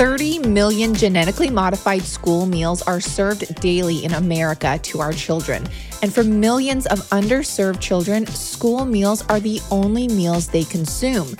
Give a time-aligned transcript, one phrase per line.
[0.00, 5.62] 30 million genetically modified school meals are served daily in America to our children.
[6.00, 11.36] And for millions of underserved children, school meals are the only meals they consume.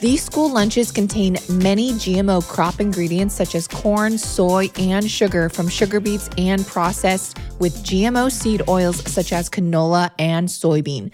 [0.00, 5.66] These school lunches contain many GMO crop ingredients such as corn, soy, and sugar from
[5.66, 11.10] sugar beets and processed with GMO seed oils such as canola and soybean.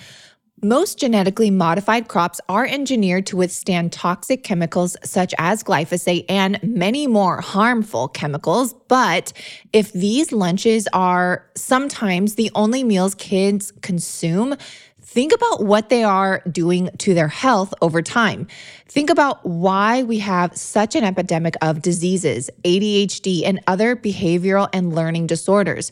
[0.62, 7.06] Most genetically modified crops are engineered to withstand toxic chemicals such as glyphosate and many
[7.06, 8.74] more harmful chemicals.
[8.87, 9.32] But
[9.73, 14.54] if these lunches are sometimes the only meals kids consume,
[15.01, 18.46] think about what they are doing to their health over time.
[18.87, 24.95] Think about why we have such an epidemic of diseases, ADHD, and other behavioral and
[24.95, 25.90] learning disorders.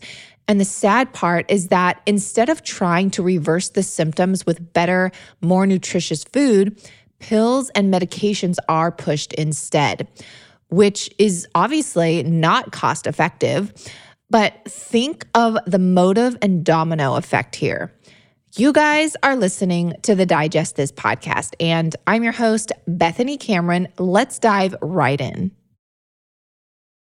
[0.49, 5.13] And the sad part is that instead of trying to reverse the symptoms with better,
[5.43, 6.83] more nutritious food,
[7.19, 10.09] pills and medications are pushed instead,
[10.71, 13.73] which is obviously not cost effective.
[14.31, 17.93] But think of the motive and domino effect here.
[18.57, 23.89] You guys are listening to the Digest This podcast, and I'm your host, Bethany Cameron.
[23.99, 25.51] Let's dive right in.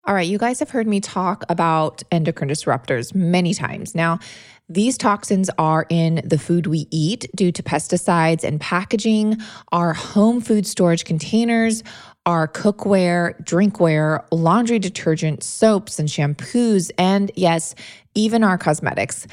[0.09, 3.95] All right, you guys have heard me talk about endocrine disruptors many times.
[3.95, 4.21] Now,
[4.67, 9.37] these toxins are in the food we eat due to pesticides and packaging,
[9.71, 11.83] our home food storage containers,
[12.25, 17.75] our cookware, drinkware, laundry detergent, soaps, and shampoos, and yes,
[18.15, 19.27] even our cosmetics.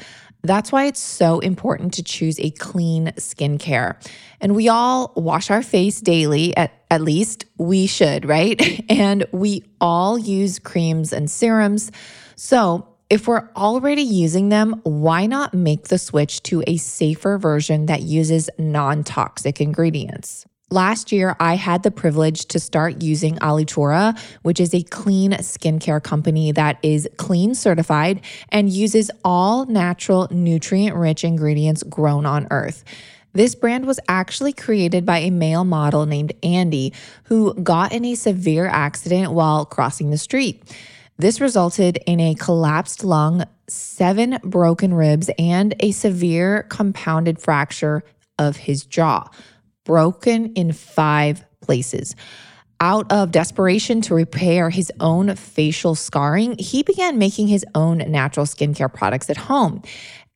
[0.46, 3.96] That's why it's so important to choose a clean skincare.
[4.40, 8.60] And we all wash our face daily, at, at least we should, right?
[8.88, 11.90] And we all use creams and serums.
[12.36, 17.86] So, if we're already using them, why not make the switch to a safer version
[17.86, 20.46] that uses non toxic ingredients?
[20.72, 26.02] Last year, I had the privilege to start using Alitura, which is a clean skincare
[26.02, 32.82] company that is clean certified and uses all natural, nutrient rich ingredients grown on earth.
[33.32, 36.92] This brand was actually created by a male model named Andy
[37.24, 40.64] who got in a severe accident while crossing the street.
[41.16, 48.02] This resulted in a collapsed lung, seven broken ribs, and a severe compounded fracture
[48.36, 49.30] of his jaw
[49.86, 52.14] broken in five places.
[52.78, 58.44] Out of desperation to repair his own facial scarring, he began making his own natural
[58.44, 59.80] skincare products at home.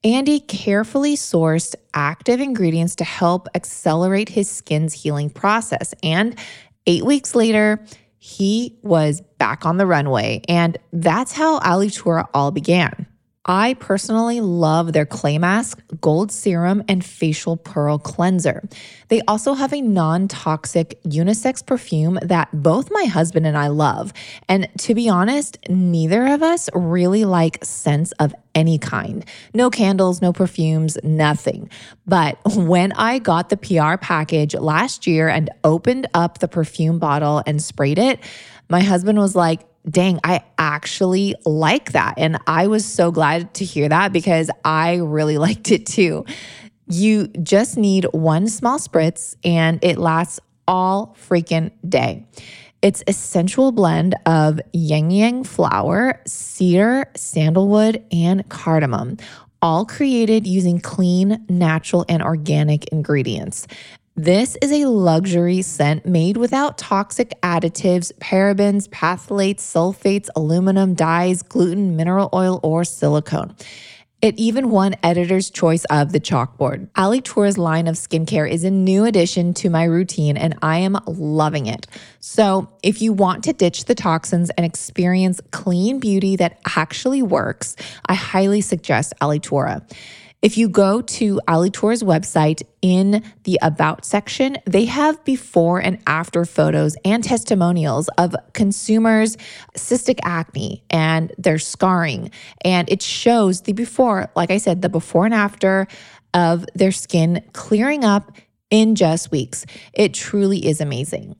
[0.02, 5.92] Andy carefully sourced active ingredients to help accelerate his skin's healing process.
[6.02, 6.38] And
[6.86, 7.84] eight weeks later,
[8.16, 10.40] he was back on the runway.
[10.48, 13.06] And that's how Alitura all began.
[13.50, 18.62] I personally love their clay mask, gold serum, and facial pearl cleanser.
[19.08, 24.12] They also have a non toxic unisex perfume that both my husband and I love.
[24.48, 29.24] And to be honest, neither of us really like scents of any kind.
[29.52, 31.70] No candles, no perfumes, nothing.
[32.06, 37.42] But when I got the PR package last year and opened up the perfume bottle
[37.48, 38.20] and sprayed it,
[38.68, 42.14] my husband was like, dang, I actually like that.
[42.16, 46.24] And I was so glad to hear that because I really liked it too.
[46.86, 52.26] You just need one small spritz and it lasts all freaking day.
[52.82, 59.18] It's a sensual blend of ylang ylang flower, cedar, sandalwood, and cardamom,
[59.60, 63.66] all created using clean, natural, and organic ingredients.
[64.22, 71.96] This is a luxury scent made without toxic additives, parabens, phthalates, sulfates, aluminum, dyes, gluten,
[71.96, 73.56] mineral oil, or silicone.
[74.20, 76.90] It even won editor's choice of the chalkboard.
[76.90, 81.64] Alitura's line of skincare is a new addition to my routine and I am loving
[81.64, 81.86] it.
[82.18, 87.74] So, if you want to ditch the toxins and experience clean beauty that actually works,
[88.04, 89.82] I highly suggest Ali Alitura.
[90.42, 96.46] If you go to Alitura's website in the About section, they have before and after
[96.46, 99.36] photos and testimonials of consumers'
[99.76, 102.30] cystic acne and their scarring.
[102.64, 105.86] And it shows the before, like I said, the before and after
[106.32, 108.32] of their skin clearing up
[108.70, 109.66] in just weeks.
[109.92, 111.36] It truly is amazing.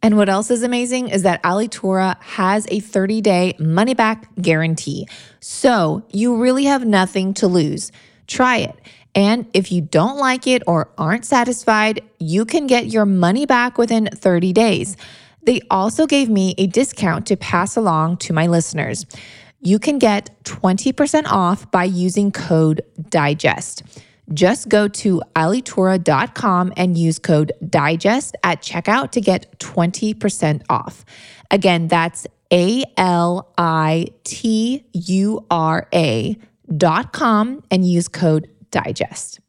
[0.00, 5.06] And what else is amazing is that Alitura has a 30 day money back guarantee.
[5.40, 7.92] So you really have nothing to lose.
[8.28, 8.76] Try it.
[9.14, 13.76] And if you don't like it or aren't satisfied, you can get your money back
[13.78, 14.96] within 30 days.
[15.42, 19.06] They also gave me a discount to pass along to my listeners.
[19.60, 23.82] You can get 20% off by using code DIGEST.
[24.34, 31.04] Just go to alitura.com and use code DIGEST at checkout to get 20% off.
[31.50, 36.38] Again, that's A L I T U R A
[37.12, 39.40] com and use code DIGEST.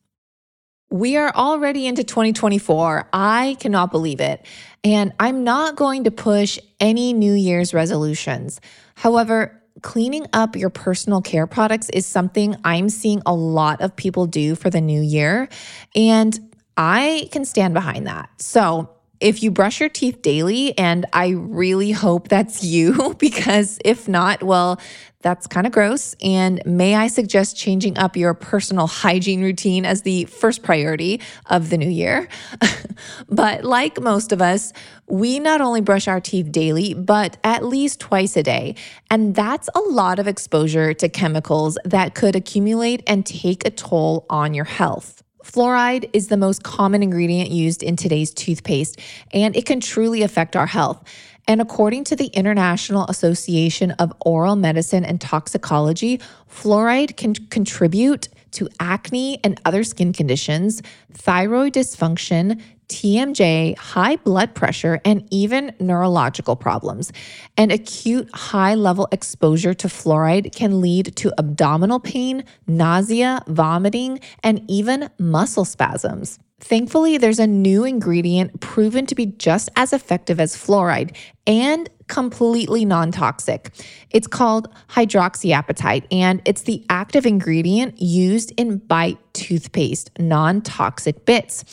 [0.92, 3.10] We are already into 2024.
[3.14, 4.44] I cannot believe it.
[4.84, 8.60] And I'm not going to push any New Year's resolutions.
[8.96, 14.26] However, cleaning up your personal care products is something I'm seeing a lot of people
[14.26, 15.48] do for the new year.
[15.96, 16.38] And
[16.76, 18.30] I can stand behind that.
[18.42, 18.90] So,
[19.20, 24.44] if you brush your teeth daily, and I really hope that's you, because if not,
[24.44, 24.80] well,
[25.22, 26.16] that's kind of gross.
[26.22, 31.70] And may I suggest changing up your personal hygiene routine as the first priority of
[31.70, 32.30] the new year?
[33.30, 34.72] but like most of us,
[35.08, 38.76] we not only brush our teeth daily, but at least twice a day.
[39.12, 44.26] And that's a lot of exposure to chemicals that could accumulate and take a toll
[44.30, 45.22] on your health.
[45.52, 49.00] Fluoride is the most common ingredient used in today's toothpaste,
[49.34, 51.04] and it can truly affect our health.
[51.48, 58.70] And according to the International Association of Oral Medicine and Toxicology, fluoride can contribute to
[58.80, 67.12] acne and other skin conditions, thyroid dysfunction, TMJ, high blood pressure, and even neurological problems.
[67.56, 74.64] And acute high level exposure to fluoride can lead to abdominal pain, nausea, vomiting, and
[74.68, 76.40] even muscle spasms.
[76.60, 81.16] Thankfully, there's a new ingredient proven to be just as effective as fluoride
[81.48, 83.72] and completely non toxic.
[84.10, 91.64] It's called hydroxyapatite, and it's the active ingredient used in Bite toothpaste, non toxic bits.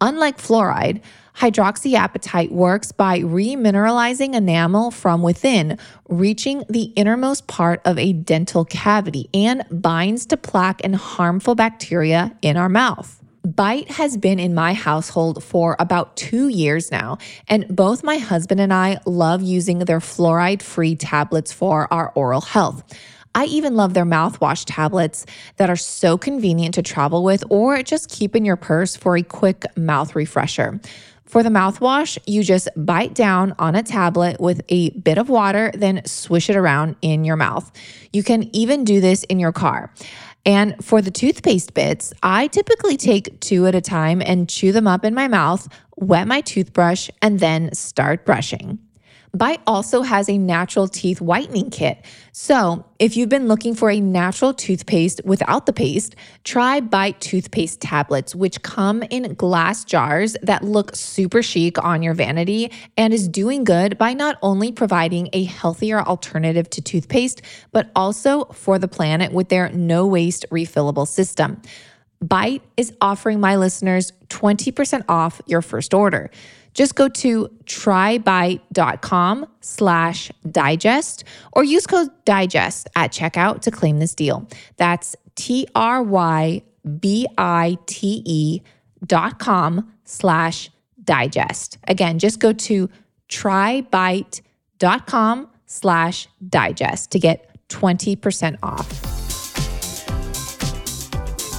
[0.00, 1.00] Unlike fluoride,
[1.36, 5.78] hydroxyapatite works by remineralizing enamel from within,
[6.08, 12.36] reaching the innermost part of a dental cavity, and binds to plaque and harmful bacteria
[12.42, 13.22] in our mouth.
[13.46, 17.16] Bite has been in my household for about two years now,
[17.48, 22.40] and both my husband and I love using their fluoride free tablets for our oral
[22.40, 22.82] health.
[23.36, 25.26] I even love their mouthwash tablets
[25.58, 29.22] that are so convenient to travel with or just keep in your purse for a
[29.22, 30.80] quick mouth refresher.
[31.26, 35.70] For the mouthwash, you just bite down on a tablet with a bit of water,
[35.74, 37.70] then swish it around in your mouth.
[38.10, 39.92] You can even do this in your car.
[40.46, 44.86] And for the toothpaste bits, I typically take two at a time and chew them
[44.86, 48.78] up in my mouth, wet my toothbrush, and then start brushing.
[49.34, 52.04] Bite also has a natural teeth whitening kit.
[52.32, 57.80] So, if you've been looking for a natural toothpaste without the paste, try Bite toothpaste
[57.80, 63.28] tablets, which come in glass jars that look super chic on your vanity and is
[63.28, 67.42] doing good by not only providing a healthier alternative to toothpaste,
[67.72, 71.60] but also for the planet with their no waste refillable system.
[72.22, 76.30] Bite is offering my listeners 20% off your first order.
[76.76, 84.14] Just go to trybite.com slash digest or use code digest at checkout to claim this
[84.14, 84.46] deal.
[84.76, 86.62] That's T-R-Y-B-I-T-E
[89.06, 90.70] dot com slash
[91.02, 91.78] digest.
[91.88, 92.90] Again, just go to
[93.30, 99.05] trybite.com slash digest to get 20% off.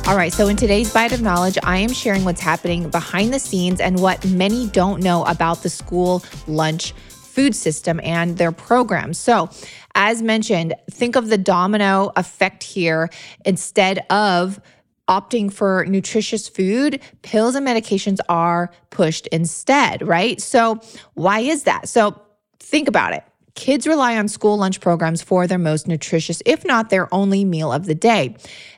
[0.07, 3.39] All right, so in today's Bite of Knowledge, I am sharing what's happening behind the
[3.39, 9.17] scenes and what many don't know about the school lunch food system and their programs.
[9.17, 9.50] So,
[9.96, 13.10] as mentioned, think of the domino effect here
[13.43, 14.62] instead of
[15.10, 20.41] opting for nutritious food, pills and medications are pushed instead, right?
[20.41, 20.79] So,
[21.15, 21.89] why is that?
[21.89, 22.17] So,
[22.62, 23.25] think about it.
[23.57, 27.73] Kids rely on school lunch programs for their most nutritious, if not their only meal
[27.73, 28.35] of the day.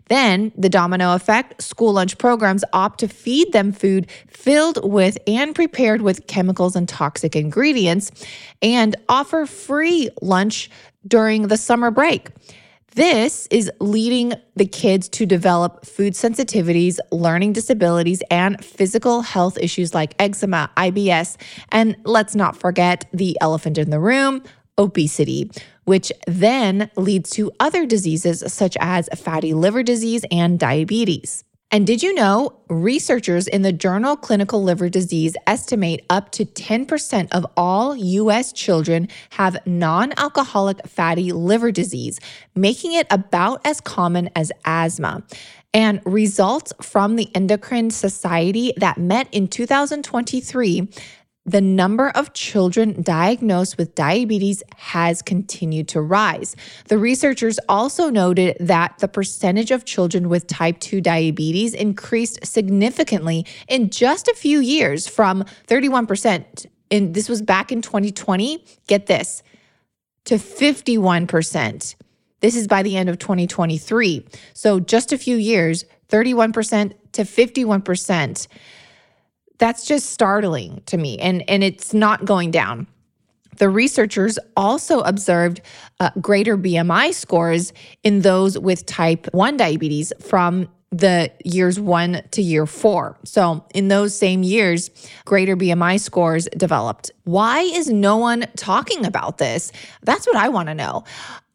[0.07, 5.53] Then, the domino effect school lunch programs opt to feed them food filled with and
[5.53, 8.09] prepared with chemicals and toxic ingredients
[8.61, 10.71] and offer free lunch
[11.05, 12.29] during the summer break.
[12.95, 19.93] This is leading the kids to develop food sensitivities, learning disabilities, and physical health issues
[19.93, 21.37] like eczema, IBS,
[21.71, 24.41] and let's not forget the elephant in the room
[24.79, 25.51] obesity,
[25.83, 31.43] which then leads to other diseases such as fatty liver disease and diabetes.
[31.71, 37.27] And did you know researchers in the journal Clinical Liver Disease estimate up to 10%
[37.31, 42.19] of all US children have non alcoholic fatty liver disease,
[42.55, 45.21] making it about as common as asthma.
[45.71, 50.89] And results from the Endocrine Society that met in 2023
[51.49, 56.55] the number of children diagnosed with diabetes has continued to rise.
[56.87, 63.45] The researchers also noted that the percentage of children with type 2 diabetes increased significantly
[63.67, 68.63] in just a few years from 31% and this was back in 2020.
[68.87, 69.43] Get this
[70.25, 71.95] to 51%.
[72.41, 74.25] This is by the end of 2023.
[74.53, 78.47] So just a few years, 31% to 51%.
[79.59, 81.19] That's just startling to me.
[81.19, 82.87] And, and it's not going down.
[83.57, 85.61] The researchers also observed
[85.99, 87.73] uh, greater BMI scores
[88.03, 93.17] in those with type 1 diabetes from the years one to year four.
[93.23, 94.89] So, in those same years,
[95.25, 97.11] greater BMI scores developed.
[97.25, 99.71] Why is no one talking about this?
[100.01, 101.03] That's what I want to know.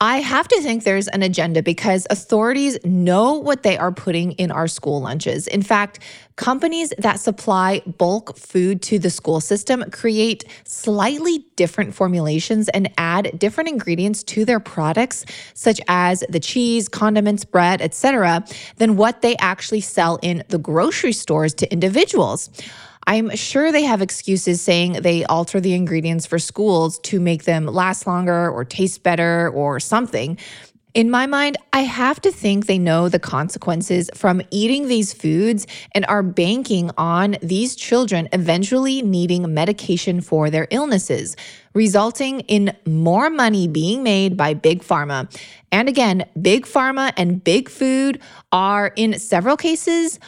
[0.01, 4.51] I have to think there's an agenda because authorities know what they are putting in
[4.51, 5.47] our school lunches.
[5.47, 6.01] In fact,
[6.37, 13.39] companies that supply bulk food to the school system create slightly different formulations and add
[13.39, 15.25] different ingredients to their products
[15.55, 18.45] such as the cheese, condiments, bread, etc.,
[18.77, 22.51] than what they actually sell in the grocery stores to individuals.
[23.07, 27.67] I'm sure they have excuses saying they alter the ingredients for schools to make them
[27.67, 30.39] last longer or taste better or something.
[30.95, 35.67] In my mind, I have to think they know the consequences from eating these foods
[35.91, 41.37] and are banking on these children eventually needing medication for their illnesses,
[41.75, 45.29] resulting in more money being made by Big Pharma.
[45.73, 48.21] And again, Big Pharma and Big Food
[48.53, 50.21] are, in several cases,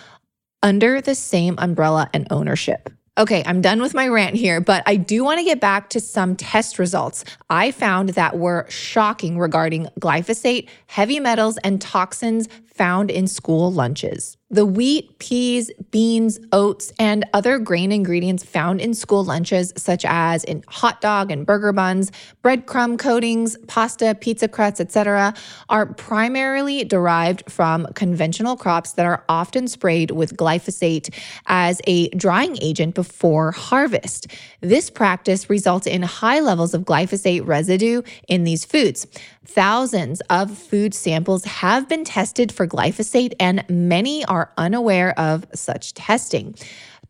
[0.67, 2.91] under the same umbrella and ownership.
[3.17, 6.01] Okay, I'm done with my rant here, but I do want to get back to
[6.01, 13.11] some test results I found that were shocking regarding glyphosate, heavy metals, and toxins found
[13.11, 14.37] in school lunches.
[14.49, 20.45] The wheat, peas, beans, oats, and other grain ingredients found in school lunches, such as
[20.45, 22.13] in hot dog and burger buns,
[22.45, 25.35] breadcrumb coatings, pasta, pizza crusts, etc.,
[25.69, 31.13] are primarily derived from conventional crops that are often sprayed with glyphosate
[31.49, 34.29] as a drying agent before harvest.
[34.61, 39.09] This practice results in high levels of glyphosate residue in these foods.
[39.45, 45.95] Thousands of food samples have been tested for glyphosate, and many are unaware of such
[45.95, 46.55] testing.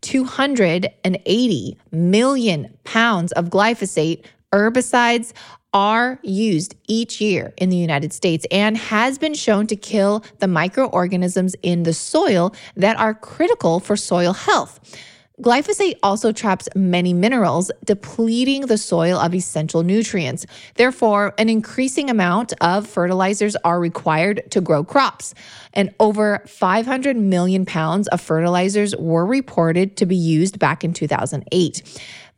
[0.02, 5.32] 280 million pounds of glyphosate herbicides
[5.72, 10.46] are used each year in the United States and has been shown to kill the
[10.46, 14.80] microorganisms in the soil that are critical for soil health.
[15.42, 20.46] Glyphosate also traps many minerals, depleting the soil of essential nutrients.
[20.76, 25.34] Therefore, an increasing amount of fertilizers are required to grow crops.
[25.74, 31.82] And over 500 million pounds of fertilizers were reported to be used back in 2008.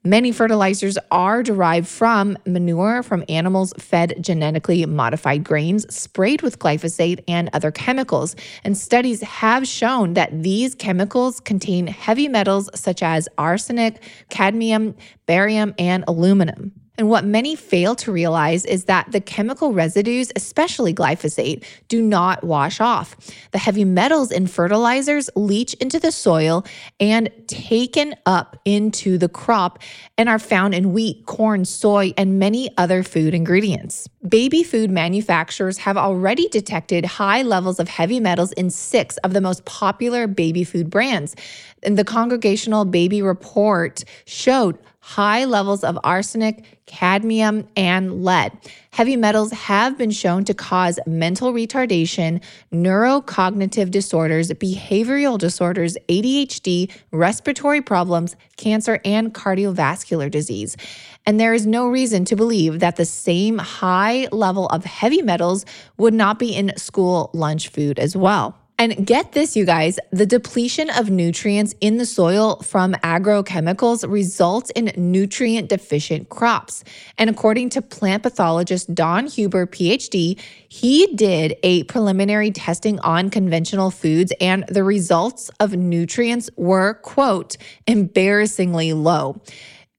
[0.04, 7.24] Many fertilizers are derived from manure from animals fed genetically modified grains sprayed with glyphosate
[7.26, 8.36] and other chemicals.
[8.62, 14.94] And studies have shown that these chemicals contain heavy metals such as arsenic, cadmium,
[15.26, 16.72] barium, and aluminum.
[16.98, 22.42] And what many fail to realize is that the chemical residues, especially glyphosate, do not
[22.42, 23.16] wash off.
[23.52, 26.66] The heavy metals in fertilizers leach into the soil
[26.98, 29.78] and taken up into the crop
[30.18, 34.08] and are found in wheat, corn, soy, and many other food ingredients.
[34.28, 39.40] Baby food manufacturers have already detected high levels of heavy metals in six of the
[39.40, 41.36] most popular baby food brands.
[41.84, 44.76] And the Congregational Baby Report showed
[45.08, 48.52] high levels of arsenic, cadmium, and lead.
[48.90, 57.80] Heavy metals have been shown to cause mental retardation, neurocognitive disorders, behavioral disorders, ADHD, respiratory
[57.80, 60.76] problems, cancer, and cardiovascular disease.
[61.24, 65.64] And there is no reason to believe that the same high level of heavy metals
[65.96, 68.58] would not be in school lunch food as well.
[68.80, 74.70] And get this, you guys, the depletion of nutrients in the soil from agrochemicals results
[74.70, 76.84] in nutrient deficient crops.
[77.18, 83.90] And according to plant pathologist Don Huber, PhD, he did a preliminary testing on conventional
[83.90, 87.56] foods, and the results of nutrients were, quote,
[87.88, 89.42] embarrassingly low.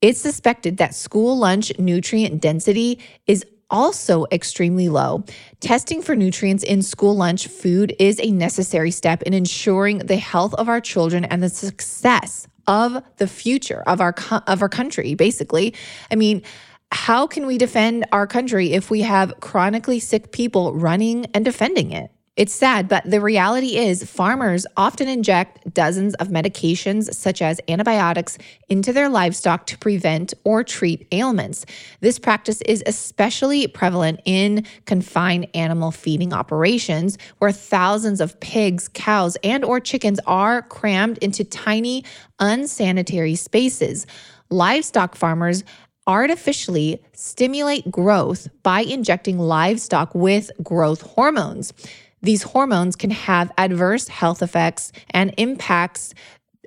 [0.02, 5.24] It's suspected that school lunch nutrient density is also extremely low.
[5.60, 10.54] Testing for nutrients in school lunch food is a necessary step in ensuring the health
[10.56, 14.14] of our children and the success of the future of our
[14.48, 15.74] of our country basically.
[16.12, 16.44] I mean,
[16.92, 21.92] how can we defend our country if we have chronically sick people running and defending
[21.92, 22.12] it?
[22.40, 28.38] It's sad, but the reality is farmers often inject dozens of medications, such as antibiotics,
[28.70, 31.66] into their livestock to prevent or treat ailments.
[32.00, 39.36] This practice is especially prevalent in confined animal feeding operations, where thousands of pigs, cows,
[39.44, 42.06] and or chickens are crammed into tiny,
[42.40, 44.08] unsanitary spaces.
[44.50, 45.66] Livestock farmers
[46.08, 51.74] artificially stimulate growth by injecting livestock with growth hormones.
[52.22, 56.14] These hormones can have adverse health effects and impacts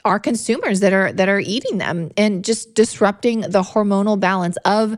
[0.04, 4.96] our consumers that are that are eating them and just disrupting the hormonal balance of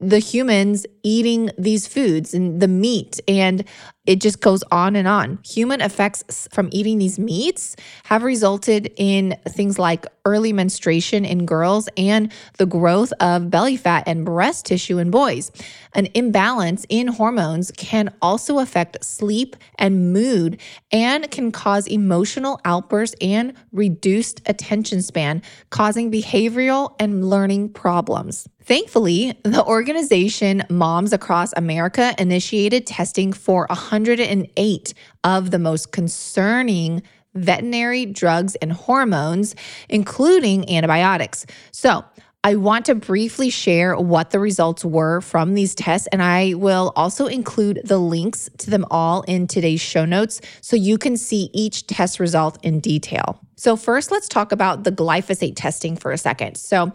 [0.00, 3.64] the humans eating these foods and the meat and
[4.08, 5.38] it just goes on and on.
[5.44, 11.90] Human effects from eating these meats have resulted in things like early menstruation in girls
[11.98, 15.52] and the growth of belly fat and breast tissue in boys.
[15.92, 20.58] An imbalance in hormones can also affect sleep and mood
[20.90, 28.48] and can cause emotional outbursts and reduced attention span, causing behavioral and learning problems.
[28.68, 33.66] Thankfully, the organization Moms Across America initiated testing for
[33.98, 37.02] 108 of the most concerning
[37.34, 39.54] veterinary drugs and hormones,
[39.88, 41.46] including antibiotics.
[41.72, 42.04] So,
[42.44, 46.92] I want to briefly share what the results were from these tests, and I will
[46.94, 51.50] also include the links to them all in today's show notes so you can see
[51.52, 53.40] each test result in detail.
[53.56, 56.56] So, first, let's talk about the glyphosate testing for a second.
[56.56, 56.92] So,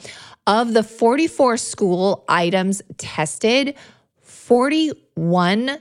[0.47, 3.75] of the 44 school items tested,
[4.21, 5.77] 41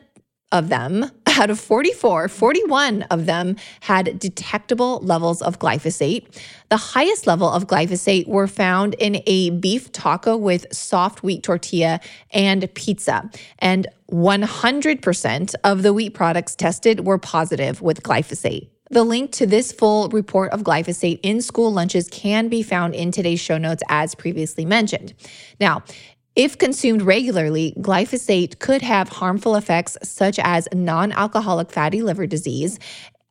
[0.52, 6.26] of them out of 44, 41 of them had detectable levels of glyphosate.
[6.68, 12.00] The highest level of glyphosate were found in a beef taco with soft wheat tortilla
[12.30, 13.30] and pizza.
[13.58, 18.68] And 100% of the wheat products tested were positive with glyphosate.
[18.92, 23.10] The link to this full report of glyphosate in school lunches can be found in
[23.10, 25.14] today's show notes, as previously mentioned.
[25.58, 25.82] Now,
[26.34, 32.78] if consumed regularly, glyphosate could have harmful effects such as non alcoholic fatty liver disease.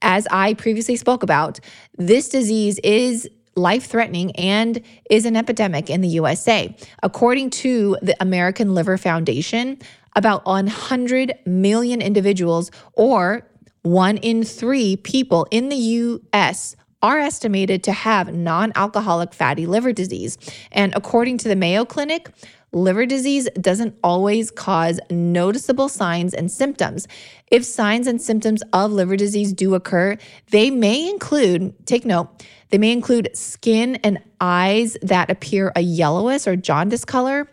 [0.02, 1.60] As I previously spoke about,
[1.98, 6.76] this disease is life threatening and is an epidemic in the USA.
[7.04, 9.78] According to the American Liver Foundation,
[10.16, 13.48] about 100 million individuals, or
[13.84, 19.92] one in three people in the US, are estimated to have non alcoholic fatty liver
[19.92, 20.38] disease.
[20.72, 22.30] And according to the Mayo Clinic,
[22.74, 27.08] liver disease doesn't always cause noticeable signs and symptoms.
[27.48, 30.18] If signs and symptoms of liver disease do occur,
[30.52, 36.48] they may include, take note, they may include skin and eyes that appear a yellowish
[36.48, 37.50] or jaundice color,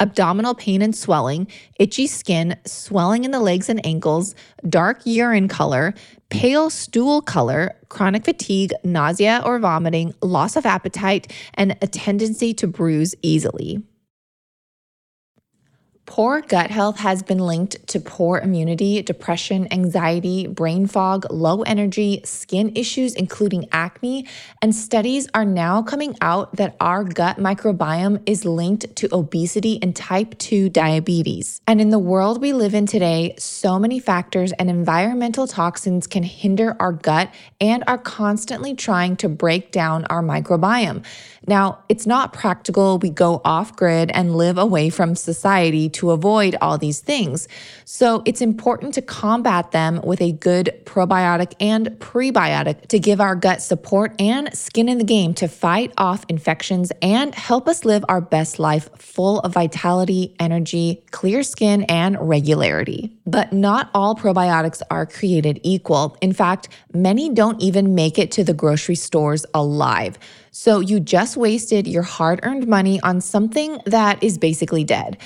[0.00, 1.46] abdominal pain and swelling,
[1.78, 4.34] itchy skin, swelling in the legs and ankles,
[4.68, 5.94] dark urine color,
[6.28, 12.66] pale stool color, chronic fatigue, nausea or vomiting, loss of appetite, and a tendency to
[12.66, 13.80] bruise easily.
[16.14, 22.20] Poor gut health has been linked to poor immunity, depression, anxiety, brain fog, low energy,
[22.22, 24.26] skin issues, including acne.
[24.60, 29.96] And studies are now coming out that our gut microbiome is linked to obesity and
[29.96, 31.62] type 2 diabetes.
[31.66, 36.24] And in the world we live in today, so many factors and environmental toxins can
[36.24, 41.06] hinder our gut and are constantly trying to break down our microbiome.
[41.46, 42.98] Now, it's not practical.
[42.98, 47.48] We go off grid and live away from society to avoid all these things.
[47.84, 53.34] So it's important to combat them with a good probiotic and prebiotic to give our
[53.34, 58.04] gut support and skin in the game to fight off infections and help us live
[58.08, 63.16] our best life full of vitality, energy, clear skin, and regularity.
[63.26, 66.16] But not all probiotics are created equal.
[66.20, 70.18] In fact, many don't even make it to the grocery stores alive.
[70.50, 75.16] So you just wasted your hard earned money on something that is basically dead.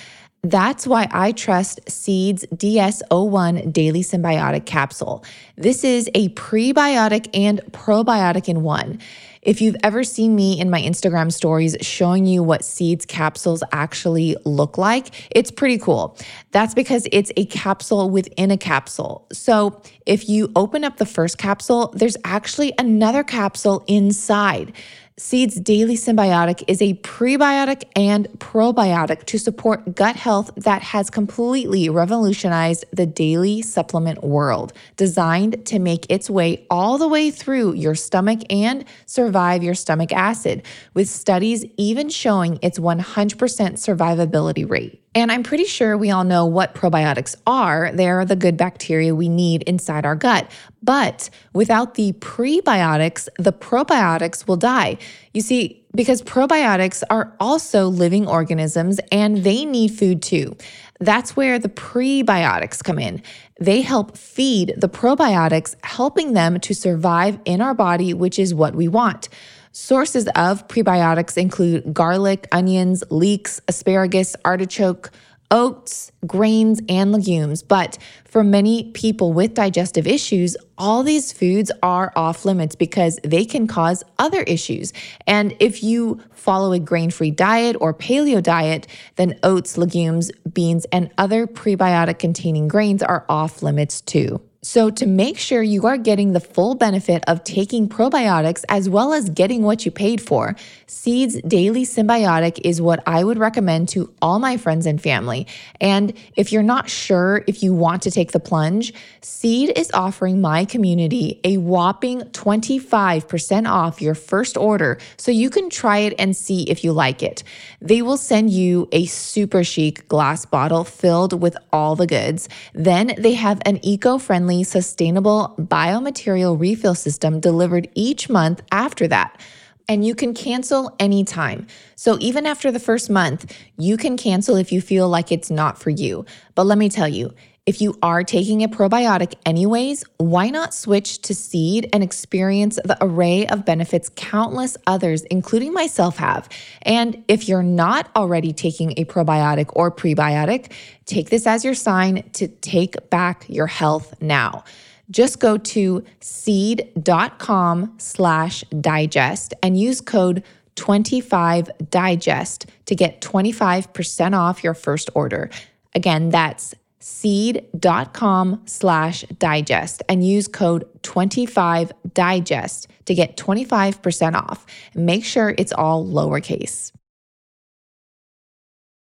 [0.51, 5.25] That's why I trust Seeds DS01 Daily Synbiotic Capsule.
[5.57, 9.01] This is a prebiotic and probiotic in one.
[9.43, 14.37] If you've ever seen me in my Instagram stories showing you what seeds capsules actually
[14.45, 16.17] look like, it's pretty cool.
[16.53, 19.27] That's because it's a capsule within a capsule.
[19.33, 24.73] So if you open up the first capsule, there's actually another capsule inside.
[25.19, 31.89] Seeds Daily Synbiotic is a prebiotic and probiotic to support gut health that has completely
[31.89, 37.95] revolutionized the daily supplement world, designed to make its way all the way through your
[37.95, 43.01] stomach and survive your stomach acid, with studies even showing its 100%
[43.39, 45.03] survivability rate.
[45.17, 47.91] And I'm pretty sure we all know what probiotics are.
[47.95, 50.51] They're the good bacteria we need inside our gut.
[50.83, 54.99] But without the prebiotics, the probiotics will die.
[55.33, 60.55] You see, because probiotics are also living organisms and they need food too.
[61.01, 63.23] That's where the prebiotics come in.
[63.59, 68.75] They help feed the probiotics, helping them to survive in our body, which is what
[68.75, 69.31] we want.
[69.79, 75.11] Sources of prebiotics include garlic, onions, leeks, asparagus, artichoke,
[75.51, 77.63] oats, grains, and legumes.
[77.63, 83.45] But for many people with digestive issues, all these foods are off limits because they
[83.45, 84.95] can cause other issues.
[85.27, 88.87] And if you follow a grain free diet or paleo diet,
[89.17, 94.41] then oats, legumes, beans, and other prebiotic containing grains are off limits too.
[94.63, 99.13] So, to make sure you are getting the full benefit of taking probiotics as well
[99.13, 104.13] as getting what you paid for, Seed's Daily Synbiotic is what I would recommend to
[104.21, 105.47] all my friends and family.
[105.81, 110.41] And if you're not sure if you want to take the plunge, Seed is offering
[110.41, 116.37] my community a whopping 25% off your first order so you can try it and
[116.37, 117.43] see if you like it.
[117.81, 122.49] They will send you a super chic glass bottle filled with all the goods.
[122.75, 129.41] Then they have an eco friendly sustainable biomaterial refill system delivered each month after that.
[129.89, 131.67] And you can cancel anytime.
[131.95, 135.79] So even after the first month, you can cancel if you feel like it's not
[135.79, 136.25] for you.
[136.55, 137.33] But let me tell you,
[137.67, 142.97] if you are taking a probiotic anyways, why not switch to seed and experience the
[143.01, 146.49] array of benefits countless others, including myself, have?
[146.83, 150.71] And if you're not already taking a probiotic or prebiotic,
[151.07, 154.63] take this as your sign to take back your health now.
[155.11, 160.45] Just go to seed.com slash digest and use code
[160.77, 165.51] 25digest to get 25% off your first order.
[165.95, 174.67] Again, that's seed.com slash digest and use code 25digest to get 25% off.
[174.95, 176.93] Make sure it's all lowercase.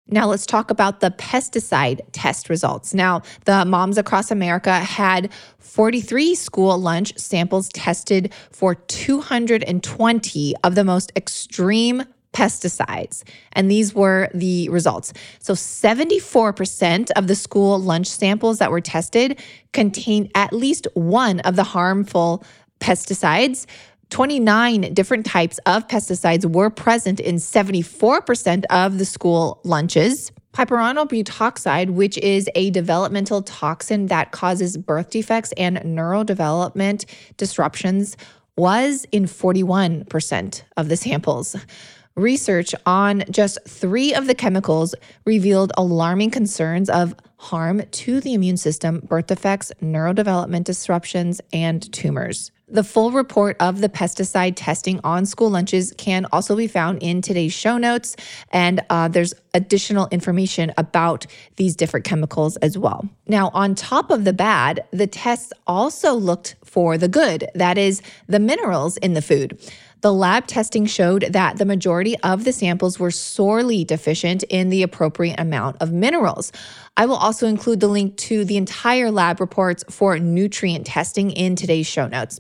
[0.08, 2.94] Now, let's talk about the pesticide test results.
[2.94, 10.84] Now, the Moms Across America had 43 school lunch samples tested for 220 of the
[10.84, 12.04] most extreme
[12.36, 13.24] pesticides.
[13.54, 15.14] And these were the results.
[15.40, 19.40] So 74% of the school lunch samples that were tested
[19.72, 22.44] contained at least one of the harmful
[22.80, 23.66] pesticides.
[24.10, 30.32] 29 different types of pesticides were present in 74% of the school lunches.
[30.54, 37.06] Piperonyl butoxide, which is a developmental toxin that causes birth defects and neurodevelopment
[37.38, 38.16] disruptions,
[38.58, 41.56] was in 41% of the samples.
[42.16, 48.56] Research on just three of the chemicals revealed alarming concerns of harm to the immune
[48.56, 52.52] system, birth defects, neurodevelopment disruptions, and tumors.
[52.70, 57.22] The full report of the pesticide testing on school lunches can also be found in
[57.22, 58.16] today's show notes,
[58.50, 63.08] and uh, there's additional information about these different chemicals as well.
[63.28, 68.02] Now, on top of the bad, the tests also looked for the good, that is,
[68.28, 69.60] the minerals in the food.
[70.02, 74.84] The lab testing showed that the majority of the samples were sorely deficient in the
[74.84, 76.52] appropriate amount of minerals.
[76.96, 81.56] I will also include the link to the entire lab reports for nutrient testing in
[81.56, 82.40] today's show notes.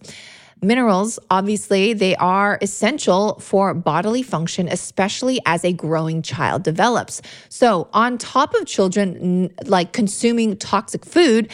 [0.62, 7.22] Minerals, obviously, they are essential for bodily function, especially as a growing child develops.
[7.50, 11.52] So, on top of children like consuming toxic food,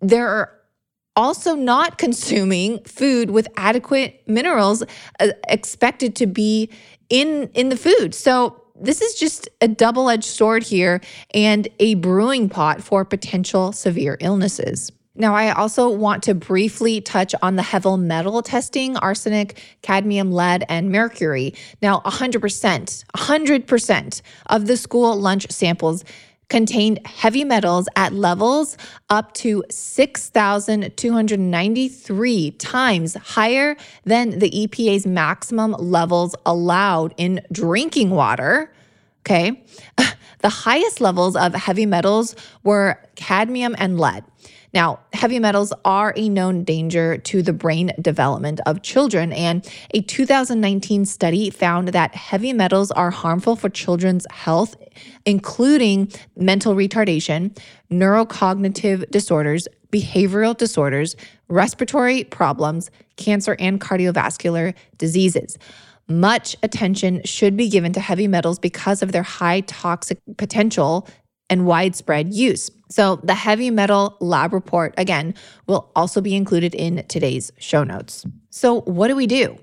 [0.00, 0.52] there are
[1.16, 4.82] also not consuming food with adequate minerals
[5.20, 6.70] uh, expected to be
[7.08, 8.14] in in the food.
[8.14, 11.00] So this is just a double-edged sword here
[11.32, 14.90] and a brewing pot for potential severe illnesses.
[15.16, 20.64] Now, I also want to briefly touch on the heavy metal testing arsenic, cadmium, lead,
[20.68, 21.54] and mercury.
[21.80, 26.04] Now, 100%, 100% of the school lunch samples
[26.48, 28.76] contained heavy metals at levels
[29.10, 38.73] up to 6,293 times higher than the EPA's maximum levels allowed in drinking water.
[39.24, 39.64] Okay.
[40.44, 44.24] The highest levels of heavy metals were cadmium and lead.
[44.74, 50.02] Now, heavy metals are a known danger to the brain development of children, and a
[50.02, 54.76] 2019 study found that heavy metals are harmful for children's health,
[55.24, 57.56] including mental retardation,
[57.90, 61.16] neurocognitive disorders, behavioral disorders,
[61.48, 65.56] respiratory problems, cancer, and cardiovascular diseases.
[66.08, 71.08] Much attention should be given to heavy metals because of their high toxic potential
[71.48, 72.70] and widespread use.
[72.90, 75.34] So, the heavy metal lab report, again,
[75.66, 78.24] will also be included in today's show notes.
[78.50, 79.58] So, what do we do?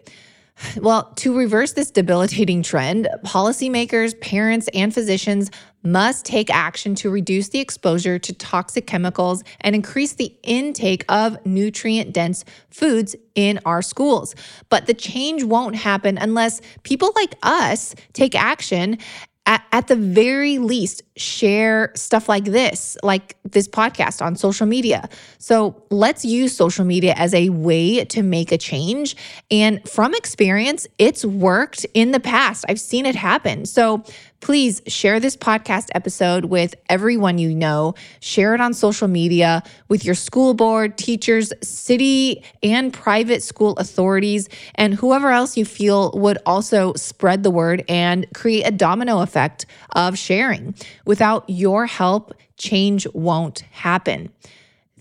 [0.78, 5.52] Well, to reverse this debilitating trend, policymakers, parents, and physicians
[5.84, 11.44] must take action to reduce the exposure to toxic chemicals and increase the intake of
[11.46, 14.36] nutrient dense foods in our schools.
[14.70, 18.98] But the change won't happen unless people like us take action
[19.46, 25.10] at, at, the very least, share stuff like this, like this podcast on social media.
[25.40, 29.16] So let's use social media as a way to make a change.
[29.50, 32.66] And from experience, it's worked in the past.
[32.70, 33.66] I've seen it happen.
[33.66, 34.04] So
[34.42, 37.96] please share this podcast episode with everyone you know.
[38.20, 44.50] Share it on social media with your school board, teachers, city and private school authorities,
[44.76, 49.66] and whoever else you feel would also spread the word and create a domino effect
[49.92, 50.76] of sharing.
[51.06, 54.32] Without your help, change won't happen.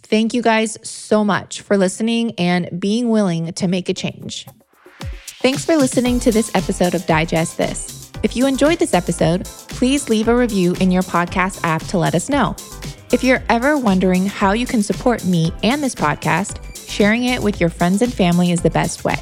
[0.02, 4.46] Thank you guys so much for listening and being willing to make a change.
[5.40, 7.99] Thanks for listening to this episode of Digest This.
[8.22, 12.14] If you enjoyed this episode, please leave a review in your podcast app to let
[12.14, 12.54] us know.
[13.12, 17.60] If you're ever wondering how you can support me and this podcast, sharing it with
[17.60, 19.16] your friends and family is the best way.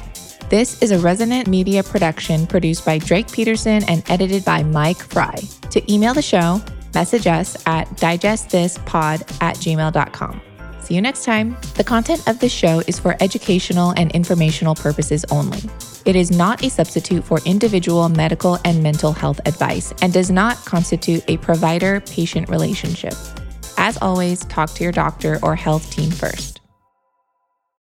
[0.49, 5.35] This is a Resonant Media production produced by Drake Peterson and edited by Mike Fry.
[5.71, 6.61] To email the show,
[6.93, 10.41] message us at digestthispod at gmail.com.
[10.89, 11.55] See you next time.
[11.75, 15.59] The content of this show is for educational and informational purposes only.
[16.03, 20.57] It is not a substitute for individual medical and mental health advice and does not
[20.65, 23.13] constitute a provider patient relationship.
[23.77, 26.58] As always, talk to your doctor or health team first.